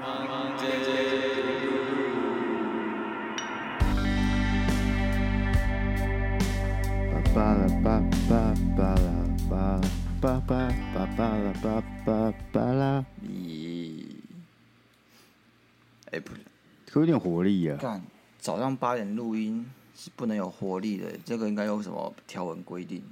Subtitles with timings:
[0.00, 0.06] 巴
[7.54, 9.08] 拉巴巴巴拉
[9.50, 9.80] 巴
[10.20, 14.04] 巴巴巴巴拉巴巴巴拉，咦？
[16.12, 16.32] 哎，不，
[16.86, 17.76] 可有点活力啊！
[17.80, 18.00] 干，
[18.38, 23.02] 早上八点录音是不能有活力的，这个应该有什么条文规定？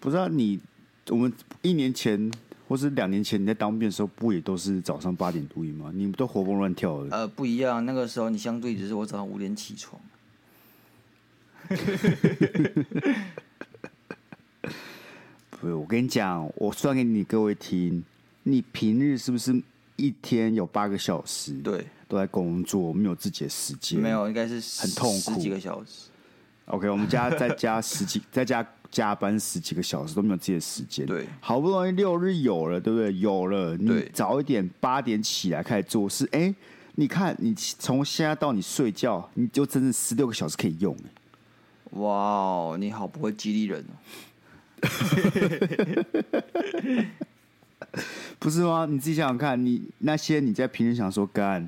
[0.00, 0.60] 不知道你，
[1.08, 1.32] 我们
[1.62, 2.30] 一年前
[2.68, 5.92] 或是两年前你在当兵的时候，不也都是早上八点录音吗？
[5.94, 7.16] 你们都活蹦乱跳的。
[7.16, 10.00] 呃，不一样，那个时候你相对只是我早上五点起床。
[15.50, 18.04] 不是，我跟你讲，我算给你各位听，
[18.42, 19.62] 你平日是不是
[19.96, 21.54] 一天有八个小时？
[21.62, 23.98] 对，都在工作，没有自己的时间。
[23.98, 26.08] 没有，应该是很痛苦，十几个小时。
[26.66, 31.06] OK，我们家再加十几， 再加加班十几个小时都没有自己的时间。
[31.06, 33.16] 对，好不容易六日有了，对不对？
[33.18, 36.28] 有了，你早一点八点起来开始做事。
[36.32, 36.52] 哎，
[36.96, 40.96] 你看，你从现在到你睡觉，你就整整十六个小时可以用。
[41.92, 43.94] 哇哦，你好不会激励人哦。
[48.38, 48.86] 不是吗？
[48.90, 51.66] 你自己想想看，你那些你在平时想说干，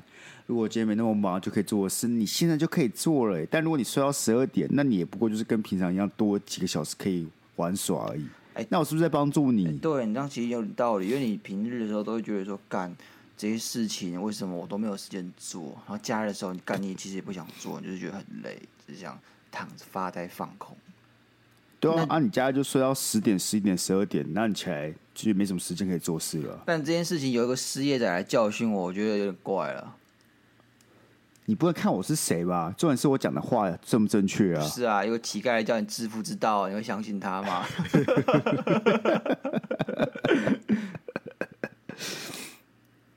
[0.49, 3.45] 如果今天没那么忙就可以做的事，你现在就可以做了。
[3.51, 8.25] 但如果你睡到十二点，那你也不过就是跟平常一样多几个小时可以玩耍而已。
[8.55, 9.77] 哎，那我是不是在帮助你？
[9.77, 12.91] 对，你这样其实有点道理，因为你平日的时候都会觉得说干
[13.37, 15.65] 这些事情，为什么我都没有时间做？
[15.85, 19.15] 然后假日的时候你干，你其实也不想做，你就是觉得很累，只想
[19.51, 20.75] 躺着发呆放空。
[21.79, 26.63] 对啊，啊，你家就睡到十点、十一点、十二点，那你起来就没什么时间可以做事了。
[26.65, 29.95] 但这件事情有一个失业者来教训我，我觉得有点怪了。
[31.49, 32.71] 你不会看我是谁吧？
[32.77, 34.63] 重点是我讲的话正不正确啊？
[34.67, 37.65] 是啊，有个乞丐来教你致富之道，你会相信他吗？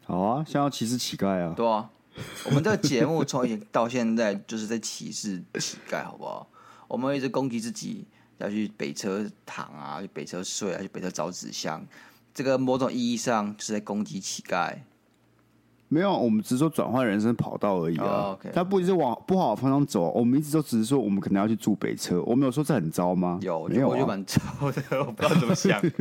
[0.06, 1.52] 好啊，想要歧视乞丐啊？
[1.54, 1.90] 对啊，
[2.46, 6.48] 我们这个节目从以前到现在就是在歧视乞丐，好不好？
[6.88, 8.06] 我们一直攻击自己。
[8.38, 11.86] 要去北车躺啊，去北车睡啊，去北车找纸箱，
[12.32, 14.74] 这个某种意义上是在攻击乞丐。
[15.92, 18.30] 没有，我们只是说转换人生跑道而已啊。
[18.30, 18.50] Oh, okay.
[18.50, 22.22] 他不一直往不好的方向走，我们一直都只是说我们可能要去住北车。
[22.22, 23.38] 我没有说这很糟吗？
[23.42, 24.40] 有，没有、啊，我觉得蛮糟
[24.72, 25.78] 的， 我不知道怎么想。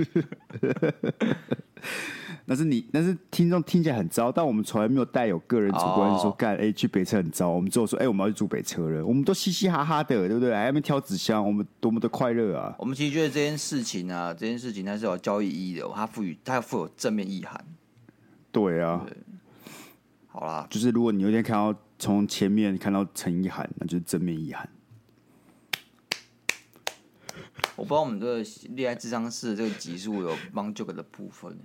[2.47, 6.63] 但是你，但是听众听起来很糟，但我们从来没有带有个人主观说干，哎、oh.
[6.63, 7.49] 欸，去北车很糟。
[7.49, 9.05] 我们只有说，哎、欸，我们要去住北车了。
[9.05, 10.55] 我们都嘻嘻哈哈的，对不对？
[10.55, 12.73] 还在挑纸箱，我们多么的快乐啊！
[12.79, 17.63] 我们其实觉得这件事情啊，这件事情它是有教育意义的，它赋予它富有正面意涵。
[18.51, 19.15] 对啊，对，
[20.31, 24.67] 好啦，就是如果你有一天看到从前面看到陈意涵，那就是正面意涵。
[27.75, 31.57] 我不知道我们这个恋爱智商是这个集数有帮这个的部分。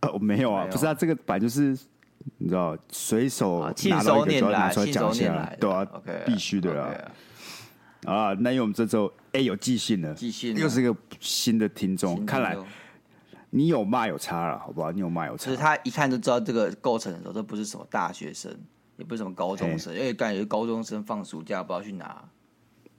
[0.00, 1.78] 呃， 我没有啊，不是啊，这个本来就是
[2.38, 7.12] 你知道，随手拿到一个就要拿出来讲一下，对啊，okay, 必须的啊。
[8.06, 12.56] 啊，那因为我们这周哎有寄信了，寄信又是一个新的听众，看来
[13.50, 14.90] 你有骂有差了，好不好？
[14.90, 15.44] 你有骂有差。
[15.44, 18.56] 其实他一看就知道这个构成的时候，这不是什么大学生，
[18.96, 22.28] 也不是什么高中生，因为感觉高中生放暑假不知道去哪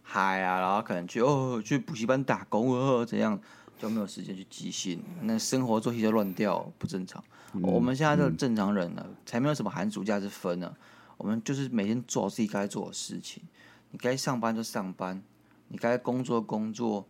[0.01, 3.39] 嗨啊，然后可能去哦去补习班打工哦怎样。
[3.79, 7.23] 就没有时间去寄信，那生活作息就乱掉，不正常。
[7.53, 10.71] 嗯、我们现在就是正常人了，嗯、才没有什么寒暑假之分呢。
[11.17, 13.41] 我们就是每天做好自己该做的事情，
[13.89, 15.19] 你该上班就上班，
[15.69, 17.03] 你该工作工作，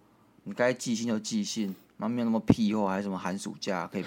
[0.46, 4.06] 你该寄信就寄信，妈没有那么屁话，还有什么寒暑假可以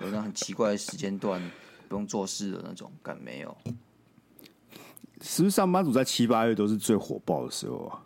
[0.00, 1.42] 有那很奇怪的时间段
[1.88, 3.56] 不用做事的那种，感没有？
[5.20, 8.04] 是不是上班族在七八月都是最火爆的时候啊？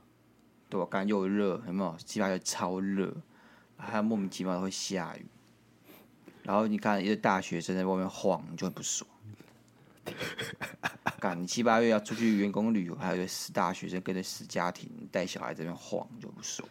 [0.71, 1.95] 对，我感又热，有没有？
[2.05, 3.15] 七八月超热。
[3.79, 5.27] 还有莫名其妙的会下雨，
[6.43, 9.07] 然后你看一个大学生在外面晃，你就很不爽。
[11.21, 16.67] 干，你七八月要出去员工旅游，还有一个死大学生跟着死家庭带小孩在那边晃，你就不爽。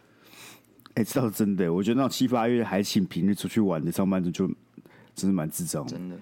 [0.95, 4.47] 哎、欸，这倒是真的，我觉得那种七八月还请平日出去玩的上班族就
[5.13, 5.86] 真的蛮智障。
[5.88, 6.18] 真的。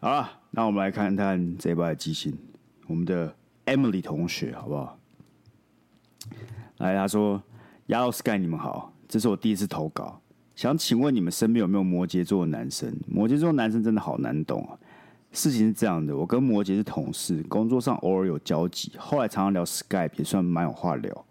[0.00, 2.36] 好了，那我们来看看这一把的机型，
[2.86, 3.34] 我们的
[3.66, 4.98] Emily 同学，好不好？
[6.78, 7.42] 来，他说。
[7.86, 10.18] 亚奥斯盖，你们好，这是我第一次投稿，
[10.54, 12.94] 想请问你们身边有没有摩羯座的男生？
[13.08, 14.78] 摩羯座的男生真的好难懂啊。
[15.32, 21.26] 事情是这样的，我跟摩羯是同事，工作上偶尔有交集，后来常常聊 Skype，也算蛮有话聊。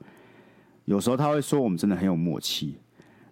[0.86, 2.78] 有时候他会说我们真的很有默契，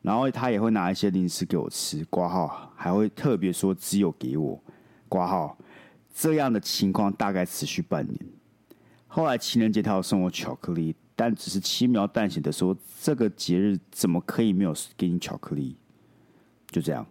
[0.02, 4.62] 然后他也会拿一些零食给我吃，挂号还会特别说只有给我
[5.08, 5.58] 挂号。
[6.14, 8.20] 这样的情况大概持续半年。
[9.08, 10.96] 后来情人节他有送我巧克力。
[11.22, 15.76] 但只是轻描淡写的说，这个节日怎么可以没有给你巧克力？
[16.72, 17.06] 就这样，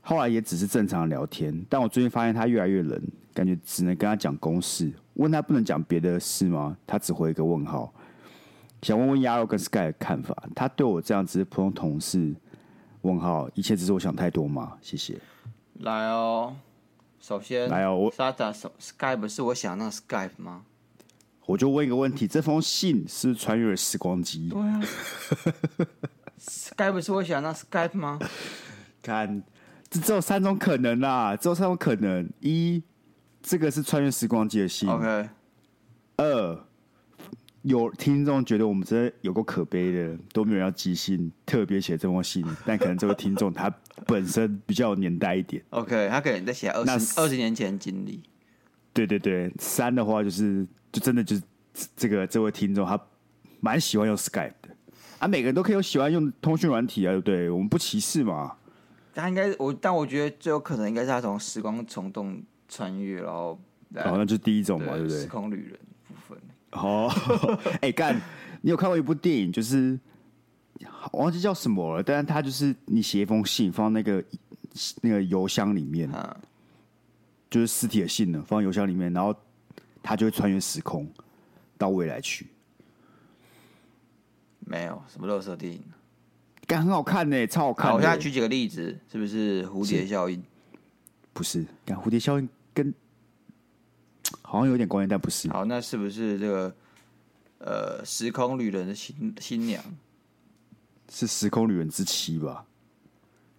[0.00, 1.66] 后来也只是正常聊天。
[1.68, 3.02] 但我最近发现他越来越冷，
[3.34, 6.76] 感觉只能跟他讲公事，问他不能讲别的事吗？
[6.86, 7.92] 他只回一个问号。
[8.82, 12.34] 想问问鸭肉跟 Sky 的看法，他对我这样子普通同事
[13.02, 14.78] 问号，一切只是我想太多吗？
[14.80, 15.18] 谢谢。
[15.80, 16.56] 来哦，
[17.20, 20.62] 首先来哦，我 Sata Skype 是我想那个 Skype 吗？
[21.46, 24.48] 我就问一个问题：这封信是穿越了时光机？
[24.50, 24.80] 对啊，
[26.38, 28.18] Skype 是我想那 Skype 吗？
[29.02, 29.42] 看，
[29.88, 32.82] 这只有三种可能啦，只有三种可能：一，
[33.42, 35.28] 这个是穿越时光机的信；OK，二，
[37.62, 43.72] 有听众觉得我们这有够可悲的，都没有人要寄信，特别写这封信，但可能这位听众他
[44.06, 48.22] 本身比较有年代一点，OK，他可能在写二十二十年前的经历。
[48.92, 50.66] 对对对，三的话就是。
[50.92, 51.42] 就真的就是
[51.94, 53.00] 这个这位听众，他
[53.60, 54.70] 蛮喜欢用 Skype 的
[55.20, 55.28] 啊。
[55.28, 57.48] 每个人都可以有喜欢用通讯软体啊，对不对？
[57.48, 58.56] 我们不歧视嘛。
[59.14, 63.50] 他应该我，但我觉得最有可能应该是他从时光虫洞穿越，然后
[63.94, 65.20] 哦，那就是第一种嘛，对，不对？
[65.20, 65.78] 时空旅人。
[66.72, 67.10] 哦，
[67.82, 68.20] 哎干，
[68.62, 69.98] 你有看过一部电影，就是
[71.12, 74.24] 我忘记叫什么了，但是他就是你写一封信放那个
[75.02, 76.36] 那个邮箱里面，啊、
[77.48, 79.34] 就是尸体的信呢，放邮箱里面，然后。
[80.02, 81.06] 他就会穿越时空
[81.76, 82.46] 到未来去，
[84.60, 85.84] 没有什么垃圾电影，
[86.66, 87.92] 感很好看呢，超好看。
[87.92, 90.42] 我现在举几个例子，是不是蝴蝶效应？
[91.34, 92.92] 不是，感蝴蝶效应跟
[94.50, 95.48] 好像有点关系，但不是。
[95.48, 96.74] 好，那是不是这个
[97.58, 99.80] 呃时空旅人的新新娘？
[101.08, 102.64] 是时空旅人之妻吧？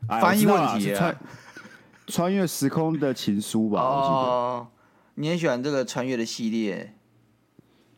[0.07, 1.17] 翻译问题穿
[2.07, 3.81] 穿越时空的情书吧？
[3.81, 4.15] 我记得。
[4.15, 4.67] 哦
[5.15, 6.93] 你很喜欢这个穿越的系列？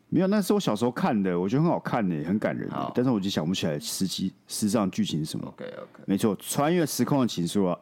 [0.09, 2.69] 没有，那是我小时候看的，我觉得很好看呢，很感人。
[2.93, 5.47] 但是我就想不起来实际实际上剧情是什么。
[5.47, 7.79] OK OK，没错，穿越时空的情书啊，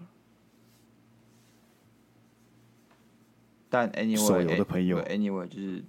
[3.70, 5.84] 但 anyway，所有的朋友，anyway 就是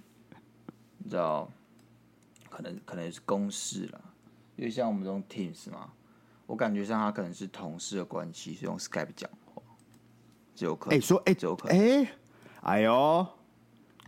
[0.98, 1.50] 你知道，
[2.48, 4.00] 可能可能是公事了，
[4.56, 5.90] 因为像我们这种 Teams 嘛，
[6.46, 9.28] 我感觉上他可能是同事的关系，是用 Skype 讲
[10.54, 10.96] 话，只有可能。
[10.96, 11.78] 哎、欸，说哎，只有可能。
[11.78, 12.08] 哎、欸，
[12.62, 13.26] 哎呦，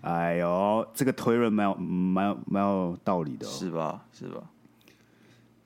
[0.03, 4.05] 哎呦，这个推论蛮有蛮有蛮有道理的、哦，是吧？
[4.13, 4.43] 是吧？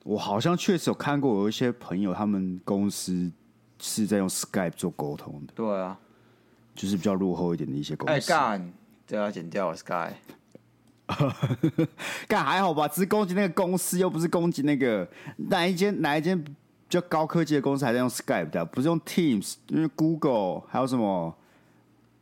[0.03, 3.31] 我好像确实有看过有一些朋友，他们公司
[3.79, 5.53] 是在用 Skype 做沟通的。
[5.55, 5.97] 对啊。
[6.73, 8.13] 就是比较落后一点的一些公司。
[8.13, 8.73] 哎干，
[9.05, 10.13] 这要剪掉，Sky。
[12.29, 16.41] 干还好吧，只是攻击那个公司，又不是攻击那个哪一间哪一间
[16.91, 21.33] 比较高科技的公司还在用 Skype 的，不是用 Teams，因为 Google 还有什么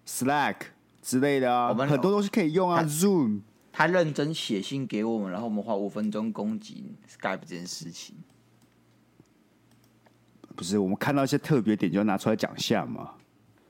[0.06, 0.58] Slack
[1.02, 2.84] 之类的啊，我们很多东西可以用啊。
[2.84, 3.40] Zoom，
[3.74, 8.16] 他认真写信给我们，然后我们花五分钟攻击 Skype 这件事情。
[10.56, 13.14] 不是，我们看到一些特别点就要拿出来讲一下嘛。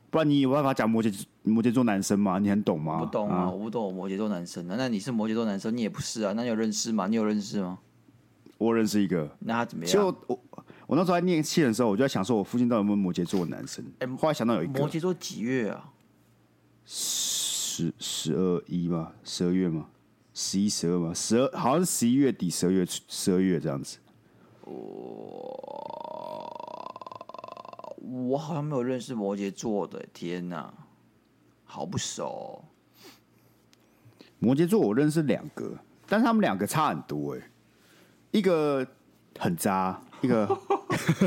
[0.10, 2.40] 不然你有办法讲摩羯摩羯座男生吗？
[2.40, 3.00] 你很懂吗？
[3.00, 4.76] 不懂啊，我不懂摩羯座男生啊。
[4.78, 6.34] 那你是摩羯座男生，你也不是啊。
[6.36, 7.08] 那你有认识吗？
[7.08, 7.80] 你有认识吗？
[8.58, 9.34] 我认识一个。
[9.40, 9.94] 那他怎么样？
[9.94, 10.38] 就我
[10.90, 13.86] 我那时候在念气的时候，我就在想说，我附近到底有没有摩羯座的男生？
[14.00, 14.80] 哎、欸，后来想到有一个。
[14.80, 15.94] 摩羯座几月啊？
[16.84, 19.12] 十十二一吗？
[19.24, 19.86] 十二月吗？
[20.34, 21.14] 十一十二吗？
[21.14, 24.00] 十二好像是十一月底，十二月十二月这样子。
[24.64, 25.56] 我。
[28.02, 30.74] 我好像没有认识摩羯座的，天哪，
[31.66, 32.66] 好不熟哦。
[34.40, 35.78] 摩羯座我认识两个，
[36.08, 37.42] 但是他们两个差很多哎，
[38.32, 38.88] 一个
[39.38, 40.48] 很渣，一个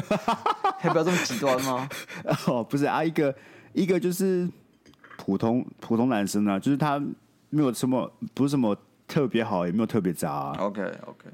[0.79, 1.89] 还不要这么极端吗？
[2.47, 3.35] 哦，不是啊，一个
[3.73, 4.49] 一个就是
[5.17, 6.99] 普通普通男生啊，就是他
[7.51, 10.57] 没有什么，不是什么特别好，也没有特别渣啊。
[10.59, 11.31] OK OK，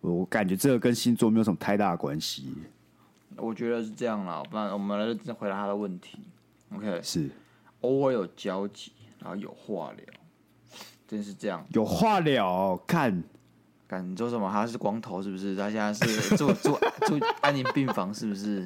[0.00, 2.54] 我感觉这个跟星座没有什么太大的关系。
[3.36, 6.18] 我觉得是这样啦，不然我们来回答他的问题。
[6.74, 7.28] OK，是
[7.80, 10.04] 偶尔有交集，然后有话聊，
[11.06, 11.64] 真是这样。
[11.70, 13.22] 有话聊，看，
[13.86, 14.50] 看你做什么？
[14.50, 15.54] 他是光头是不是？
[15.54, 18.62] 他现在是 住住住安宁病房是不是？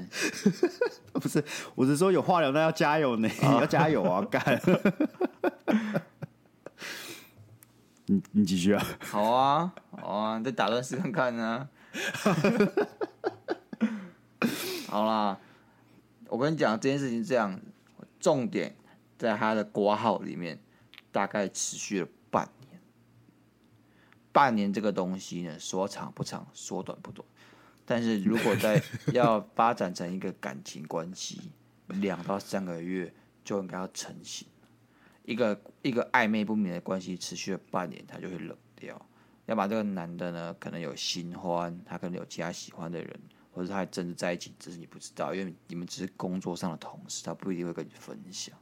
[1.12, 1.42] 不是，
[1.75, 4.22] 我是说有话聊，那要加油呢， 要加油啊！
[4.30, 4.60] 干，
[8.06, 8.87] 你你继续啊。
[9.00, 11.68] 好啊，好啊，再打断试看看呢。
[14.87, 15.38] 好啦，
[16.28, 17.60] 我跟你讲这件事情这样，
[18.20, 18.76] 重点
[19.18, 20.60] 在他的挂号里面，
[21.10, 22.08] 大概持续了。
[24.38, 27.26] 半年这个东西呢，说长不长，说短不短。
[27.85, 28.80] 但是如果在
[29.12, 31.50] 要发展成一个感情关系，
[31.88, 33.12] 两到三个月
[33.45, 34.47] 就应该要成型。
[35.25, 39.04] 一个一个暧昧不明的关系持续了半年，他就会冷掉。
[39.47, 48.57] 要把这个男的呢，可能有新欢，他可能有其他喜欢的人，或者他还真的在一起，只是你不知道，因为你们只是工作上的同事，他不一定会跟你分享。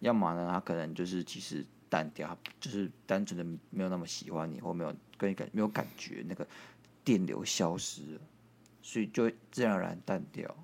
[0.00, 6.46] 要么呢，他可能就是其实淡掉，就是单纯的没有那么喜欢你，或没有跟你感没有感觉，那个
[7.04, 8.20] 电流消失了。
[8.82, 10.54] 所以就自然而然淡掉，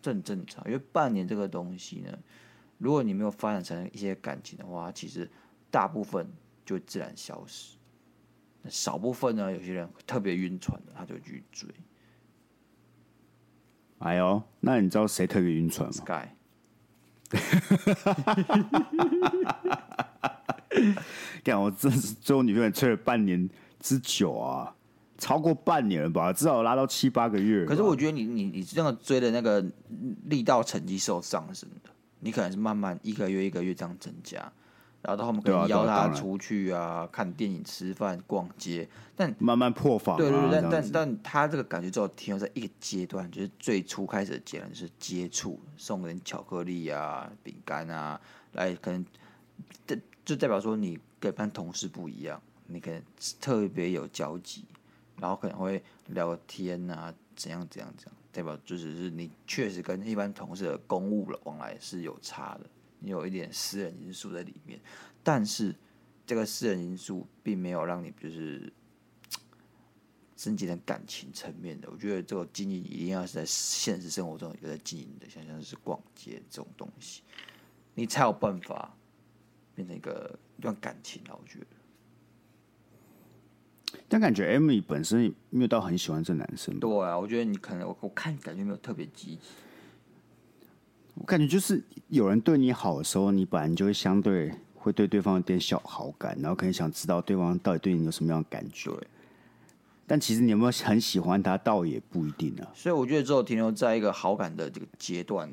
[0.00, 0.64] 这很正常。
[0.64, 2.18] 因为半年这个东西呢，
[2.78, 5.30] 如果你没有发展成一些感情的话，其实
[5.70, 6.26] 大部分
[6.64, 7.76] 就自然消失。
[8.68, 11.68] 少部分呢，有些人特别晕船的，他就去追。
[13.98, 16.28] 哎呦，那你知道谁特别晕船吗？Sky。
[21.44, 23.48] 干，我真是追我女朋友吹了半年
[23.80, 24.74] 之久啊。
[25.18, 27.64] 超过半年了吧，至少拉到七八个月。
[27.64, 29.64] 可是我觉得你你你这样追的那个
[30.24, 34.38] 力道成绩是有上升的，你可能是慢慢一个月一个月这样增加，
[35.00, 40.18] 然后到后面可能邀他出去啊，啊看电影、吃饭、逛街，但慢慢破防、啊。
[40.18, 48.20] 对对对，但但但他这个感觉只有停留在一个阶段，就是最初开始的阶段就是接触，送点巧克力啊、饼干啊，
[48.54, 49.06] 来可能
[49.86, 53.02] 这就代表说你跟一般同事不一样，你可能
[53.40, 54.64] 特别有交集。
[55.18, 64.80] 然后可能会聊天啊，怎样怎样怎样，代表就是是你确实跟一般同事的公务的往来是有差的，你有一点私人因素在里面，
[65.22, 65.72] 但是
[66.26, 68.72] 这个私人因素并没有让你就是
[70.36, 71.88] 升级成感情层面的。
[71.88, 77.22] 我觉得这个经营一定要是在现实生活中有在经营的，像像是逛街这种东西，
[77.94, 78.92] 你才有办法
[79.74, 81.66] 变成一个一段感情了，我觉得。
[84.08, 86.80] 但感觉 Emily 本身没有到很喜欢这男生。
[86.80, 89.38] 对啊，我觉得你可能我我看感觉没有特别积极。
[91.14, 98.90] 我感觉就是有人对你好的时候，你本来就会相对会对对方有点小好感，然后可能想知道对方到底对你有什么样的感觉。
[98.90, 99.06] 对。
[100.06, 102.68] 但其实你有没有很喜欢他，倒也不一定啊。
[102.74, 105.52] 所以我觉得只有停留在一个好感的这个阶段，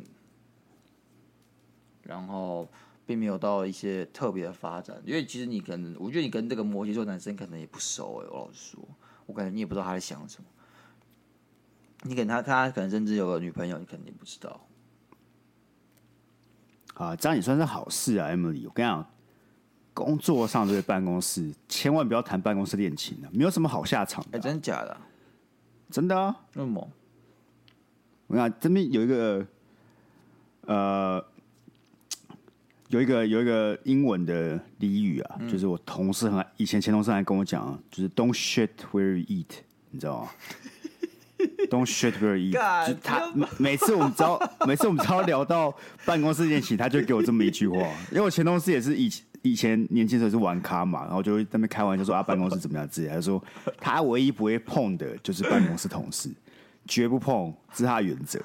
[2.03, 2.67] 然后。
[3.09, 8.87] 并没有到一些特别的发展，因为其实你可能，我觉得你跟这个摩羯座男生可能也不熟哎、欸，我老实说，
[9.25, 10.47] 我感觉你也不知道他在想什么。
[12.03, 14.63] 你可能他他可能甚至有个女朋友，你肯定不知道。
[16.93, 18.67] 啊，这样也算是好事啊，Emily。
[18.67, 19.03] 我跟你讲，
[19.95, 24.31] 工作上这个办公室， 千万不要谈办公室恋情啊，没有什么好下场的、啊。
[24.33, 24.95] 哎、欸，真的假的？
[25.89, 26.45] 真的啊？
[26.53, 26.87] 为什么？
[28.27, 29.47] 我跟你讲，这边有一个，
[30.67, 31.25] 呃。
[32.89, 39.45] 有一个有一个英文的俚语啊，嗯、就是我同事很以前前同事还跟我讲，就是 "Don't shit where you eat"，
[39.91, 40.29] 你知道吗？
[41.69, 47.77] "Don't shit where you eat"，就他每次我们只要 每次我们只要聊到办公室恋情，他就给我这么一句话。
[48.11, 49.07] 因为我前同事也是以
[49.43, 53.41] 以前年轻时候是玩咖嘛，然后就会在那边开玩笑说啊，办公室怎么样之类，他说
[53.77, 56.29] 他唯一不会碰的就是办公室同事，
[56.87, 58.39] 绝不碰，这是他的原则。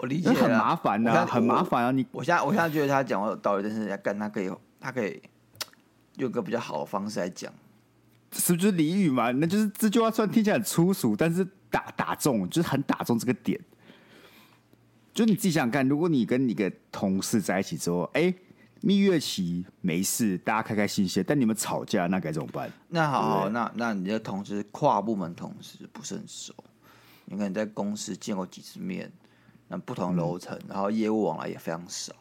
[0.00, 1.90] 我理解，很麻烦的，很麻烦啊！
[1.90, 5.20] 你我现在我现在觉得他讲话有道理，但是要干他可以，他可以
[6.16, 7.52] 用个比较好的方式来讲，
[8.32, 9.30] 是不是俚语嘛？
[9.32, 13.60] 那就是这句话虽然听起来很粗俗，但是打打中，就是很打中这个点。
[15.12, 18.34] 就你自己想想看，如果你跟你的同事在一起之后，哎、欸，
[18.80, 22.72] 蜜月期没事，大家开开心心，但你们吵架，那该怎么办？
[22.88, 26.54] 那好，好，那那你的同事跨部门同事不是很熟，
[27.26, 29.12] 你可能在公司见过几次面。
[29.72, 32.12] 那不同楼层，然后业务往来也非常少。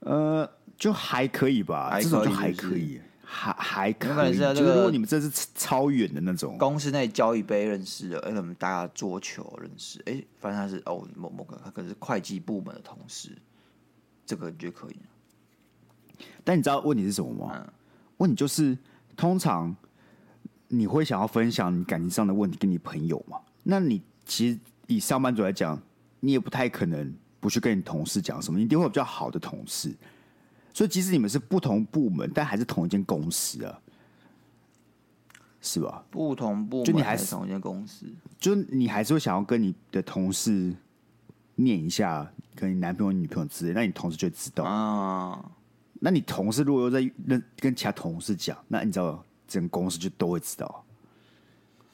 [0.00, 4.36] 呃，就还可以吧，还可以，这种就还可以，还还可以。
[4.36, 13.34] 如果你们这是超远的那种，公司内交易杯认识的，哎，我们大家桌球认识，哎，发现他是哦某某个，他可能是会计部门的同事，
[14.26, 14.96] 这个你觉得可以？
[16.44, 17.52] 但你知道问题是什么吗？
[17.54, 17.72] 嗯、
[18.18, 18.76] 问题就是
[19.16, 19.74] 通常
[20.68, 23.40] 你会想要分享你感情上的问题跟你朋友吗？
[23.62, 24.02] 那你？
[24.30, 25.76] 其实以上班族来讲，
[26.20, 29.92] 你也不太可能不去跟你同事讲什么，你一定会有比较好的同事。
[30.72, 33.80] 所以即使你们是不同部门，但还是同一间公司啊。
[35.60, 36.02] 是吧？
[36.10, 38.06] 不同部门就你还是同一间公司，
[38.38, 40.74] 就你还是会想要跟你的同事
[41.56, 45.52] 念一下，跟你男朋友、女朋友之类，那你同事就会知道啊。
[46.00, 50.66] 那你同事如果又在跟跟其他同事讲，那你知道整个公司就都会知道。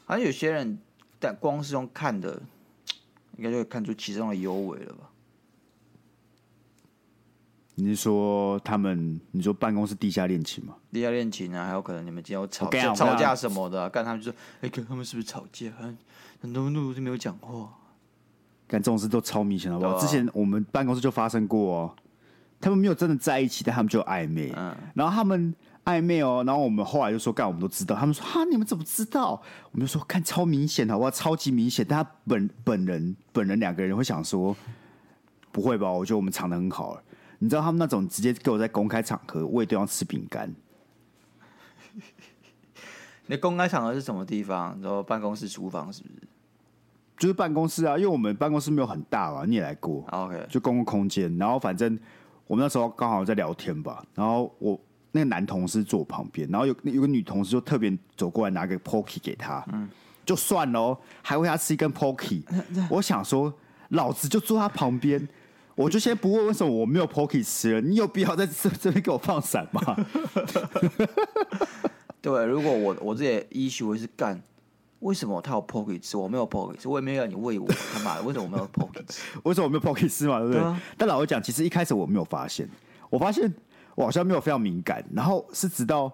[0.04, 0.78] 好像有些人
[1.18, 2.40] 但光是用看的，
[3.38, 5.10] 应该就会看出其中的优微了吧？
[7.78, 9.20] 你是说他们？
[9.32, 10.74] 你说办公室地下恋情吗？
[10.90, 15.70] 地下恋情啊，还有可能你们今天有吵吵架什么的、啊，干他们就说：“哎、他们是不是吵架？
[16.40, 17.70] 很多路都没有讲话。”
[18.66, 20.00] 干这种事都超明显，好不好、啊？
[20.00, 21.96] 之前我们办公室就发生过哦，
[22.58, 24.52] 他们没有真的在一起，但他们就暧昧。
[24.56, 25.54] 嗯，然后他们
[25.86, 29.40] 暧昧哦，然后我们后来就说：“干，我们都知道。”他们说：“哈，你们怎么知道？”
[29.72, 31.10] 我们就说：“看，超明显，好不好？
[31.10, 34.54] 超级明显。”但他本本人本人两个人会想说
[35.50, 35.90] ：“不会吧？
[35.90, 37.00] 我觉得我们藏的很好。”
[37.38, 40.54] 你知道他们那种直接给我在公开场合喂对方吃饼干？
[43.26, 44.78] 你公开场合是什么地方？
[44.80, 46.14] 然后办公室、厨房是不是？
[47.18, 50.04] 就是办公室啊，因为我们办公室没有很大嘛，你也来过。
[50.10, 51.36] OK，就公共空间。
[51.38, 51.98] 然后反正
[52.46, 54.04] 我们那时候刚好在聊天吧。
[54.14, 54.78] 然后我
[55.16, 59.64] 那个男同事坐我旁边，然后有有个女同事就特别走过来拿个 Pocky 给他。
[59.72, 59.88] 嗯，
[60.24, 62.42] 就算了，还喂他吃一根 Pocky。
[62.90, 63.52] 我想说，
[63.88, 65.26] 老子就坐他旁边。
[65.76, 69.96] 我就先不问为什么我没有 Pocky 吃了，你有必要在这这边给我放闪吗？
[72.22, 74.42] 对，如果我我这些 issue 会是干，
[75.00, 79.20] 为什么他有 Pocky 吃，我没有 Pocky 吃，我也没有让你喂我，他妈的，为什么我没有 Pocky 吃？
[79.42, 80.38] 为什么我没有 Pocky 吃嘛？
[80.38, 80.62] 对不对？
[80.96, 82.66] 但老实讲，其实一开始我没有发现，
[83.10, 83.52] 我发现
[83.96, 86.12] 我好像没有非常敏感，然后是直到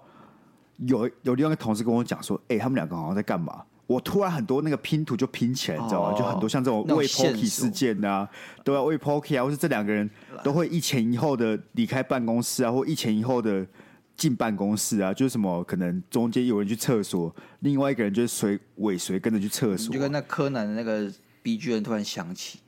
[0.86, 3.62] 有有另外一个同事跟我讲说，哎、欸，他们两个好像在干嘛？
[3.88, 6.16] 我突然很多那个拼图就拼起来，你知道吗？
[6.16, 8.26] 就很多像这种为 Pocky 事件啊，
[8.64, 10.08] 都要为 Pocky 啊，或是这两个人
[10.42, 13.66] 都会一前一后的离开办公室啊，或一前一后的
[14.16, 21.12] 进办公室啊，就是什么可能中间有人去厕所，另外一个人就随尾随跟着去厕所，就跟那柯南的那个
[21.42, 22.60] BGM 突然响起，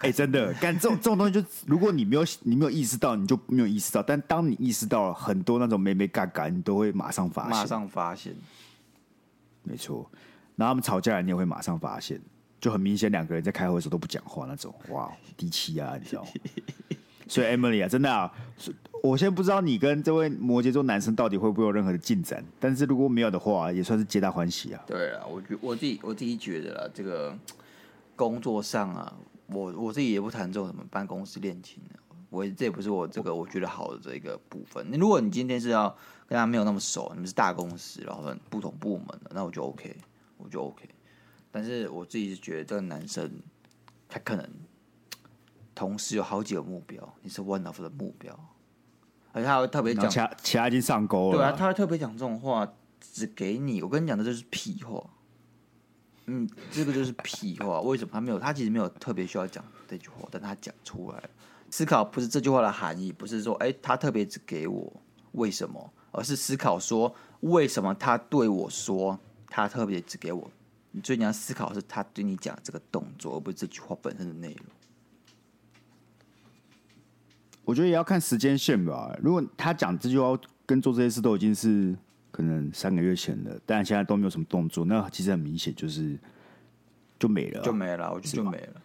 [0.00, 8.34] 哎、欸，真的， 干这种这种东西就，就如果你没有你没有意识到，你就没有意识到，但当你意识到了很多那种没没嘎嘎，你都会马上发现，马上发现。
[9.62, 10.08] 没错，
[10.54, 12.20] 然后他们吵架了，你也会马上发现，
[12.60, 16.28] 就很明显，两个人在开会的时候都不讲话那种，哇，低气啊，你知道吗？
[17.28, 18.32] 所以 Emily 啊，真的啊，
[19.02, 24.80] 我现在不知道你跟这位摩羯座男生到底会不会有任何的进展，但是如果没有的话，也算是皆大欢喜啊。
[24.86, 27.36] 对啊，我觉我自己我自己觉得啦，这个
[28.14, 29.12] 工作上啊，
[29.48, 31.98] 我我自己也不谈这种什么办公室恋情的，
[32.30, 34.90] 我这也不是我这个我觉得好的这一个部分。
[34.92, 35.96] 如果你今天是要。
[36.28, 39.96] 跟他没有那么熟，你们是大公司，然后不同部门的，那我就 OK，
[40.38, 40.82] 我就 OK。
[41.52, 43.30] 但是我自己是觉得这个男生，
[44.08, 44.44] 他可能
[45.72, 48.36] 同时有好几个目标，你是 one of 的目标，
[49.30, 51.36] 而且他会特别讲，其他其他已经上钩了。
[51.36, 53.80] 对啊，他会特别讲这种话，只给你。
[53.80, 55.08] 我跟你讲的这是屁话，
[56.26, 57.80] 嗯，这个就是屁话。
[57.80, 58.38] 为什么他没有？
[58.38, 61.22] 他其实没有特别需要讲这句话，但他讲出来。
[61.70, 65.92] 思考不是这句话的含义，不是说哎，他特别只给我，为什么？
[66.12, 70.50] 而是思考说，为什么他对我说他特别只给我？
[71.04, 74.66] 所以你要思考是他对你讲这个动作，而不是这句话本身的内容。
[77.64, 79.14] 我觉得也要看时间线吧。
[79.20, 81.94] 如果他讲这句话跟做这些事都已经是
[82.36, 86.18] 可能三个月前了，但现在都没有什么动作，那其实很明显就是
[87.18, 88.12] 就没了，就没了。
[88.12, 88.82] 我觉得就没了。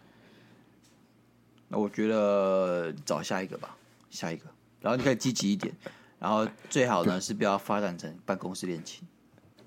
[1.68, 3.76] 那我觉得找下一个吧，
[4.08, 4.46] 下一个，
[4.80, 5.74] 然后你可以积极一点。
[6.18, 9.06] 然后最好呢是不要发展成办公室恋情，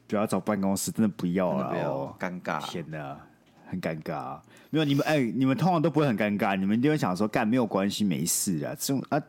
[0.08, 3.20] 不要找办公室，真的不要了，不要尴尬，天哪，
[3.68, 4.40] 很尴尬。
[4.72, 9.22] 没有你们，哎，你们通常都不会很尴尬，你们一定会想说，干没有关系，没事啊，这种啊，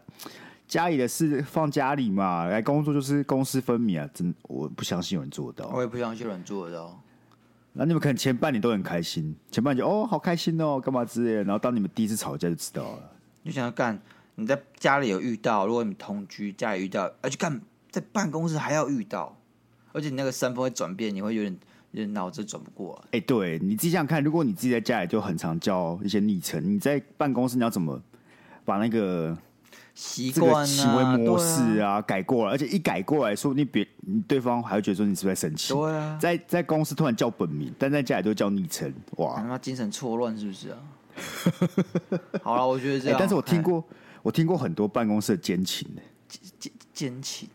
[0.67, 7.01] 家里的事放家里嘛，来工作就是公私分明啊，真我不相信有人做得到，我也不相信有人做得到。
[7.73, 13.11] 那你们可能前半年都很开心，前半年就哦好开心哦，干嘛之类的，然后当你们第一次吵架就知道了，
[13.45, 14.01] 就想要干。
[14.39, 17.59] 你在家里有遇到，如果你同居，家里遇到，而且干
[17.91, 19.35] 在办公室还要遇到，
[19.93, 21.59] 而且你那个身份会转变，你会有点
[21.93, 22.99] 有点脑子转不过。
[23.07, 27.99] 哎、欸，对，你自己想想看，如果你自己在家里就很常叫一些昵称，你在办公室你要怎么
[28.65, 29.35] 把那个
[29.97, 32.53] 习惯、行为模式啊，啊改过来？
[32.53, 35.73] 而且一改过来说，你别你对方还会觉得说你是不是在生气？
[35.75, 40.79] 对啊，在在公司突然叫本名，但在家里都叫昵称，哇，他妈精神错乱是不是啊？
[42.45, 43.83] 好了，我觉得这样、欸，但是我听过。
[44.23, 46.03] 我听过很多办公室的奸情的，
[46.59, 47.49] 奸奸情，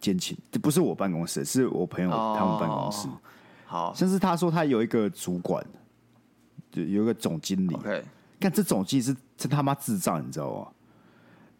[0.00, 3.08] 奸情，这不是我办公室，是我朋友他们办公室。
[3.66, 5.66] 好，像是他说他有一个主管，
[6.70, 7.74] 就有一个总经理。
[7.74, 8.04] OK，
[8.38, 10.68] 看这总经理是真他妈智障，你知道吗？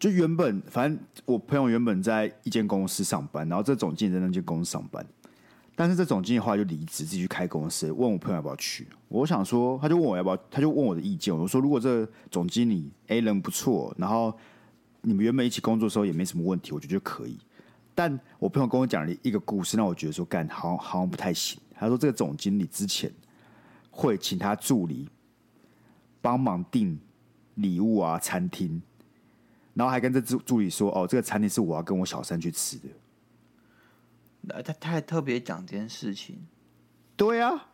[0.01, 5.05] 就原本反正我朋友原本在一间公司上班，然后这总经理在那间公司上班，
[5.75, 8.87] 但是这总经理后来就离职，自己去开公司，问我朋友要不要去。
[9.09, 11.31] 我想说，他就问我要不要，他就问我的意见。
[11.31, 14.35] 我说，如果这总经理 A 人不错，然后
[15.01, 17.37] 你们原本一起工作的时候也没什么问题，我觉得就可以。
[17.93, 21.61] 但我朋友跟我讲了一个故事，让我觉得说，干好像好像不太行。
[21.75, 23.11] 他说，这个总经理之前
[23.91, 25.07] 会请他助理
[26.21, 26.99] 帮忙订
[27.53, 28.81] 礼物啊，餐厅，
[29.81, 32.87] 然后还跟这助助理说，哦，这个餐厅是我要跟我小三去吃的。
[34.41, 36.45] 那他他还特别讲这件事情，
[37.17, 37.69] 对啊。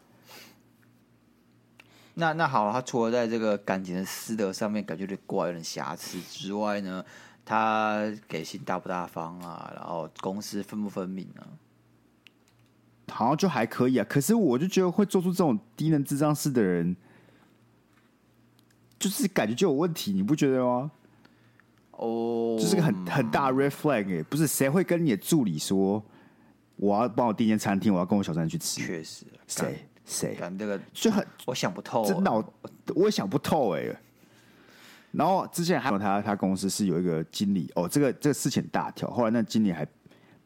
[2.14, 7.04] 那那好了，他除了在这个感情的私德上面感觉有点怪、有点瑕疵之外呢，
[7.44, 9.70] 他给薪大不大方啊？
[9.76, 11.44] 然后公私分不分明啊？
[13.10, 14.06] 好像就还可以啊。
[14.10, 16.96] 可是我就觉得会做出这种低能智障事的人，
[18.98, 20.90] 就是感觉就有问题，你不觉得吗？
[21.98, 26.04] 哦、oh，这是个很很大 red flag 哎，不是谁会跟你的助理说？
[26.76, 28.80] 我要帮我订间餐厅，我要跟我小三去吃。
[28.82, 30.36] 确实，谁谁？
[30.36, 32.32] 干这个就很，我想不透，真的，
[32.96, 33.84] 我也想不透哎。
[35.12, 39.88] 然后之前还有他，他公司是有一个经理哦，这个这个事情大条，后来那经理还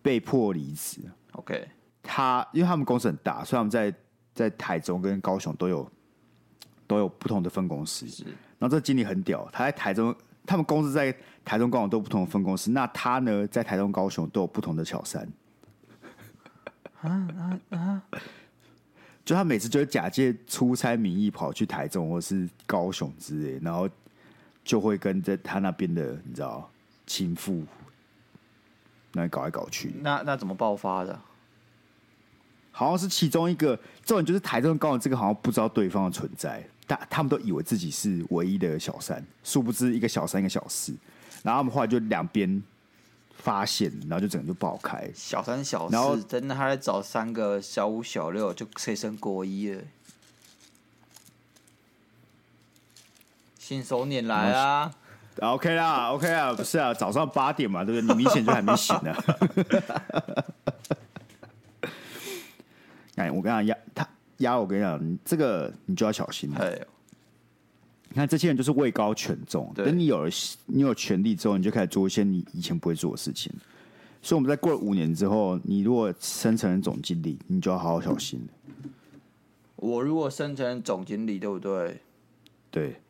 [0.02, 1.02] 被迫离职。
[1.34, 1.68] OK，
[2.02, 3.94] 他因为他们公司很大，所以他们在
[4.34, 5.92] 在台中跟高雄都有
[6.88, 8.08] 都有不同的分公司。
[8.08, 8.24] 是，
[8.58, 15.28] 然后这个经理很屌，他在台中，他们公司在台中、高雄都有不同的分公司，那他呢在台中、高雄都有不同的小三。
[17.02, 18.04] 啊啊啊！
[19.24, 23.90] 就他每次就是假借出差名义跑去台中或是高雄之类，然后
[24.64, 26.70] 就会跟在他那边的你知道
[27.08, 27.64] 情妇
[29.14, 29.94] 那搞来搞去。
[30.02, 31.20] 那那怎么爆发的？
[32.72, 33.76] 好像是其中一个，
[34.06, 40.94] 重点就是台中高雄这个好像不知道对方的存在，但他们都以为自己是唯一的小三，殊不知一个小三一个小四，
[41.42, 42.62] 然后他们后来就两边。
[43.34, 45.10] 发现，然后就整个就爆开。
[45.16, 49.82] 小三小四，真的他在找三个小五小六就可以升国一了。
[53.58, 54.94] 信手拈来啊
[55.40, 58.16] ！OK 啦，OK 啊，不是啊，早上八点嘛，对不对？
[58.16, 59.12] 你明显就还没醒呢。
[63.16, 64.08] 哎，我跟你讲，压他
[64.42, 66.88] 压我跟你讲，你这个你就要小心了。
[68.10, 70.30] 你看，这些人就是位高权重，等你有了
[70.66, 73.50] 你有权力之后，你就开始做一些你以前不会做的事情。
[74.22, 78.46] 所以我们在过了五年之后，你如果升成总经理，你就要好好小心。
[79.78, 82.02] 我如果升成总经理，对不对？
[82.70, 83.02] 对，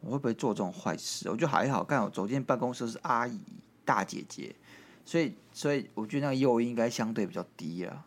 [0.00, 1.28] 我会不会做这种坏事？
[1.28, 3.38] 我觉得还好，刚好走进办公室是阿姨、
[3.84, 4.54] 大姐姐，
[5.04, 8.06] 所以所以我觉得那个诱因应该相对比较低啊。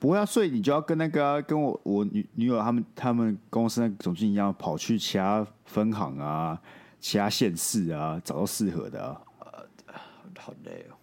[0.00, 6.58] 不会啊，所以你就要跟那个、啊、跟我我女女友他们他们公司那个总经理一样，跑去其他分行啊、
[6.98, 9.20] 其他县市啊，找到适合的啊。
[9.40, 9.66] 呃，
[10.38, 10.96] 好累哦。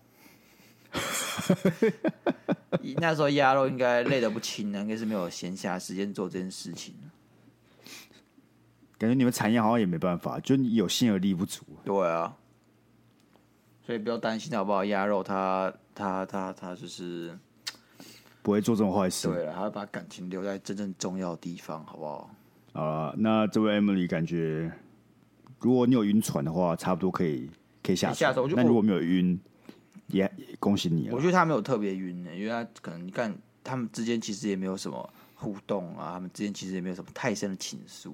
[2.97, 6.95] 那时候鸭肉应该累得不轻呢，应该是没有闲暇时间做这件事情。
[8.97, 11.63] 感觉你们产业好像也没办法，就你有心而力不足。
[11.85, 12.35] 对啊，
[13.85, 14.83] 所以不要担心好不好？
[14.83, 17.37] 鸭肉他他他他就是。
[18.47, 19.27] 不会做这种坏事。
[19.27, 22.29] 对了，还要把感情留在真正重要的地方，好不好？
[22.71, 24.71] 啊，那这位 Emily 感觉，
[25.59, 27.51] 如果你有晕船的话，差不多可以
[27.83, 28.33] 可以下船。
[28.55, 29.37] 那如果没有晕，
[30.07, 30.31] 也、
[30.61, 31.13] 恭喜你了。
[31.13, 38.13] 我觉得他没有特别晕呢，因为他可能你看他们之间其实也没有什么互动啊，他们之间其实也没有什么太深的情愫，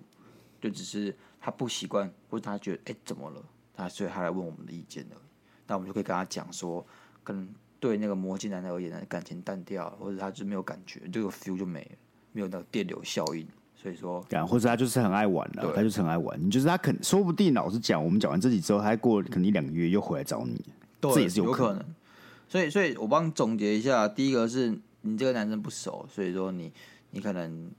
[0.60, 3.39] 就只是他不习惯，或者他觉得哎、欸、怎么了，
[3.76, 5.30] 他所以他来问我们的意见而已。
[5.67, 6.84] 那我们就可以跟他讲说，
[7.24, 7.48] 跟。
[7.84, 11.98] 对那个魔镜男的而言呢，感情淡掉，或者他就没有感觉，这个 feel 就没了，
[12.32, 13.46] 没有那个电流效应。
[13.76, 16.41] 所以说，或者他就是很爱玩了，他就是很爱玩。
[16.41, 20.63] 你就是他肯，说不定老实讲，我们讲完这集之后，他过可能一两个月又回来找你，
[21.02, 21.84] 这也是有可能。
[22.48, 26.72] 所以，所以我帮你总结一下，第一个是你这个男生不熟，所以说你
[27.12, 27.69] 你可能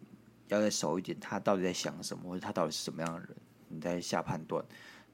[0.49, 3.29] 要再熟一点，他到底在想什么，或者他到底是什么样的人，
[3.69, 4.63] 你再下判断。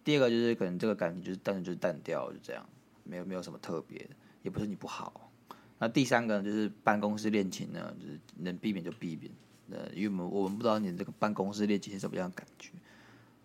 [0.03, 2.67] 第二个就是可能这个感情就是淡就是淡掉，就这样，
[3.05, 4.11] 没有没有什么特别的。
[4.43, 5.31] 也不是你不好，
[5.79, 9.31] 那第三个呢，就是办公室恋情呢，就是能避免就避免。
[9.71, 12.71] 呃，因为我们我们不知道你这个办公室恋情是什么样的感觉，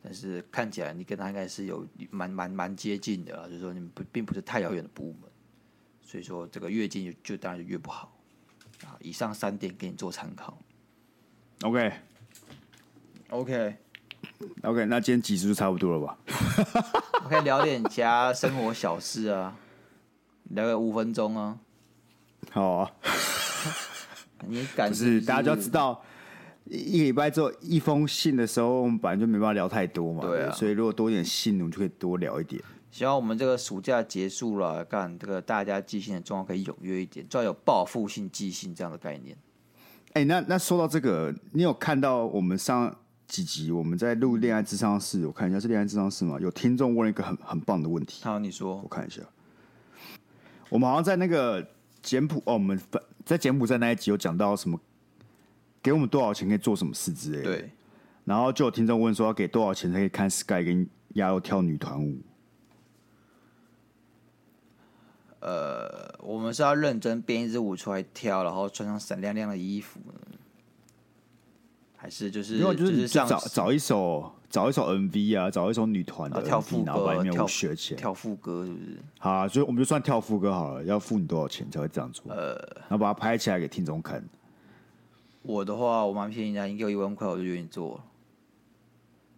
[0.01, 5.29] 但是看起来你跟他应该是有蛮蛮蛮接近的啊，就是说你们不并不是太遥远的部门，
[6.01, 8.11] 所以说这个越近就，就当然就越不好。
[8.83, 10.57] 啊，以上三点给你做参考。
[11.61, 13.75] OK，OK，OK，okay.
[14.61, 16.17] okay, 那今天集数就差不多了吧？
[17.23, 19.57] 我可以聊点其他生活小事啊。
[20.49, 21.57] 聊个五分钟啊，
[22.51, 22.91] 好啊。
[24.47, 26.03] 你感觉 是大家就要知道，
[26.65, 30.21] 一个礼拜之后一封信的时候，我们本来就没办法聊太多嘛。
[30.21, 30.51] 对啊。
[30.51, 32.61] 所以如果多一点信，我们就可以多聊一点。
[32.91, 39.35] 希望我们这个暑假结束了，干这个大家寄信的状况可以踊跃一点，最好有报复性寄信这样的概念。
[40.13, 42.95] 哎、欸，那那说到这个，你有看到我们上
[43.27, 45.25] 几集我们在录恋爱智商室？
[45.27, 46.37] 我看一下是恋爱智商室吗？
[46.39, 48.23] 有听众问了一个很很棒的问题。
[48.23, 49.21] 好，你说，我看一下。
[50.69, 51.65] 我们好像在那个
[52.01, 52.79] 柬埔哦，我们
[53.23, 54.79] 在柬埔寨那一集有讲到什么？
[55.81, 57.43] 给我们多少钱可以做什么事之类的？
[57.43, 57.71] 对。
[58.23, 62.17] 然后就有听众问说，要给多少钱才可以看 Sky 跟鸭肉跳女团舞？
[65.41, 69.99] 呃，我们是要认真编一支舞出来跳，然后穿上闪亮亮的衣服，
[71.95, 78.97] 还是就是没有就是找找一首找一首 MV 啊，找一首女团的跳副歌，然后学起来跳副歌是不是？
[79.19, 82.31] 好啊，所以我们就算跳副歌好了，要付你多少钱才会这样做？
[82.31, 82.53] 呃，
[82.87, 84.23] 然后把它拍起来给听众看。
[85.41, 88.03] 我的话，我蛮便宜的，你给我一万块，我就愿意做了。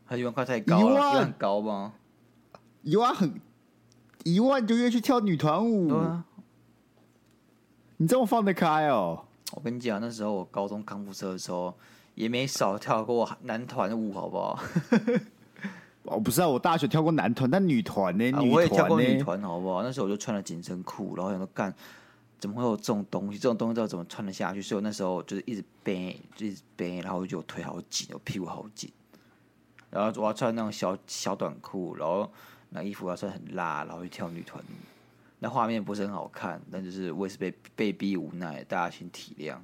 [0.07, 1.93] 他一万块太高了，很高吗？
[2.83, 3.41] 一万很。
[4.23, 6.25] 一万就愿意去跳女团舞，啊、
[7.97, 9.25] 你这么放得开哦？
[9.53, 11.75] 我跟你讲，那时候我高中康复社的时候，
[12.17, 14.59] 也没少跳过男团舞，好不好？
[16.03, 18.25] 我， 不知道，我大学跳过男团，但女团呢？
[18.33, 18.53] 啊、女团呢？
[18.53, 19.83] 我也跳过女团，好不好？
[19.83, 21.73] 那时候我就穿了紧身裤，然后想说干，
[22.39, 23.37] 怎么会有这种东西？
[23.39, 24.61] 这种东西知道怎么穿得下去？
[24.61, 28.91] 所以我那时候就是一直背，就一直背，然后我就腿好紧，我屁股好紧，
[29.89, 32.29] 然后我要穿那种小小短裤，然后。
[32.69, 34.61] 那衣服要穿很辣，然后去跳女团，
[35.39, 39.55] 那画面不是很好看，但就是我也是被被逼无奈，大家请体谅。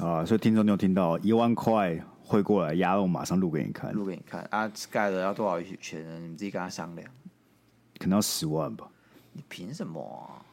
[0.00, 6.18] 啊，所以听众你有听到一万块汇过来，鸭肉马上录给你看，录给你看啊，Sky 的要多少钱呢？
[6.18, 7.08] 你们自己跟他商量，
[7.98, 8.88] 可能要十万吧？
[9.32, 10.44] 你凭什么、啊？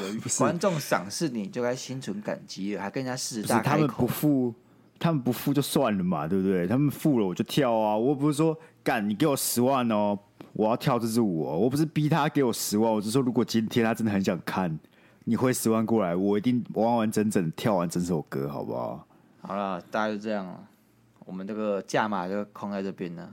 [0.00, 4.54] 有 观众赏识你就该心存感激了，还跟人家狮子大开口，他们不付，
[4.98, 6.66] 他们不付就算了嘛，对不对？
[6.66, 8.56] 他们付了我就跳啊，我不是说。
[8.82, 10.18] 干，你给我十万哦！
[10.54, 11.54] 我要跳这支舞哦！
[11.54, 14.70] 我不是逼他给我十万，我是说，如果今天他真的很想看，
[15.30, 19.06] 你会十万过来，我一定完完整整跳完整首歌，好不好？
[19.42, 20.60] 好了，大概就这样了。
[21.24, 23.30] 我们这个价码就空在这边了。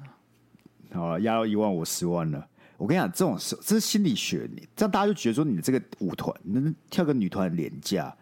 [0.93, 2.47] 好了，压到一万，我十万了。
[2.77, 8.15] 我跟你讲，这种是这是心理学，你这样大家就觉得说，你这个舞团能跳个女团廉价。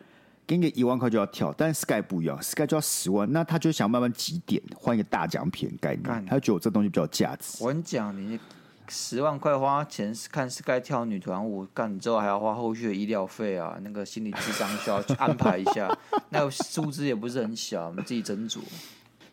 [0.47, 7.61] 给你个一万块就要跳，但是 Sky 不一样，Sky 就要十万，那他就想慢慢积点，换一个大奖品概念，他就觉得我这东西比较有价值。
[7.61, 8.39] 我跟你讲，你
[8.87, 15.89] 十万块花钱看 Sky 跳女团舞，干之后还要花后续的医疗费啊，那个心理智商需要去安排一下，
[16.29, 18.59] 那个数字也不是很小，我们自己斟酌。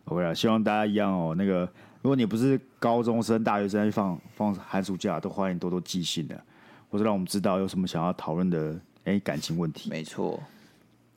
[0.07, 1.35] OK 啊，希望大家一样哦。
[1.37, 1.61] 那个，
[2.01, 6.41] 如果你不是高中生、大学生，去放放寒暑假，都欢迎多多寄信的，
[6.91, 9.88] 或者让我们知道有什么想要讨论的哎感情问题。
[9.91, 10.43] 没错。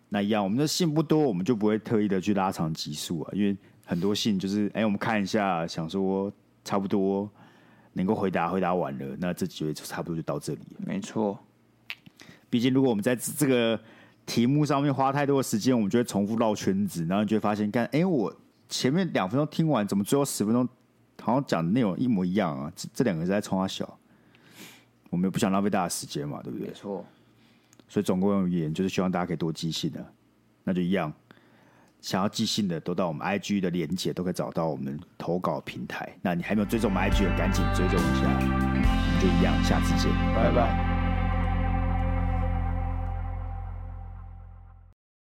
[0.10, 6.32] 那一样，我们的信不多，我们就不会特意的去拉长集数啊，因为很多信就是，哎、欸，我们看一下，想说
[6.64, 7.30] 差不多
[7.98, 10.60] 能够回答，回答完了，那这几位就差不多就到这里。
[10.86, 11.40] 没错，
[12.50, 13.80] 毕竟如果我们在这个
[14.26, 18.36] 题目上面花太多的时间，我们就会重复绕圈子，然后你就会发现，看，哎，我
[18.68, 20.68] 前面两分钟听完，怎么最后十分钟
[21.22, 22.72] 好像讲的内容一模一样啊？
[22.76, 23.98] 这这两个是在冲他小，
[25.10, 26.68] 我们也不想浪费大家时间嘛，对不对？
[26.68, 27.06] 没错。
[27.88, 30.06] 所以总共而言，就是希望大家可以多记性的，
[30.64, 31.14] 那就一样。
[32.06, 36.08] 想要寄信的，都到我们 IG 的连接，都可以找到我们投稿平台。
[36.22, 38.30] 那你还没有追踪我们 IG 的，赶紧追踪一下。
[38.30, 40.95] 我们就一样，下次见，拜拜。